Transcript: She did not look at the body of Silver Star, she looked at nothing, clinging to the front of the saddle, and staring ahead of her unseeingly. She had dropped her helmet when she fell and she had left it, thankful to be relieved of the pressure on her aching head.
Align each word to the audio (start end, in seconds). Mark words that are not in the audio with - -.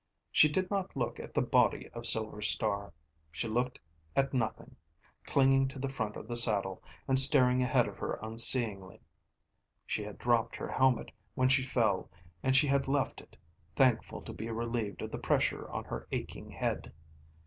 She 0.31 0.49
did 0.49 0.71
not 0.71 0.95
look 0.97 1.19
at 1.19 1.35
the 1.35 1.43
body 1.43 1.87
of 1.89 2.07
Silver 2.07 2.41
Star, 2.41 2.91
she 3.31 3.47
looked 3.47 3.77
at 4.15 4.33
nothing, 4.33 4.75
clinging 5.25 5.67
to 5.67 5.77
the 5.77 5.89
front 5.91 6.15
of 6.15 6.27
the 6.27 6.35
saddle, 6.35 6.81
and 7.07 7.19
staring 7.19 7.61
ahead 7.61 7.87
of 7.87 7.99
her 7.99 8.17
unseeingly. 8.19 9.01
She 9.85 10.01
had 10.01 10.17
dropped 10.17 10.55
her 10.55 10.71
helmet 10.71 11.11
when 11.35 11.49
she 11.49 11.61
fell 11.61 12.09
and 12.41 12.55
she 12.55 12.65
had 12.65 12.87
left 12.87 13.21
it, 13.21 13.37
thankful 13.75 14.23
to 14.23 14.33
be 14.33 14.49
relieved 14.49 15.03
of 15.03 15.11
the 15.11 15.19
pressure 15.19 15.69
on 15.69 15.83
her 15.83 16.07
aching 16.11 16.49
head. 16.49 16.91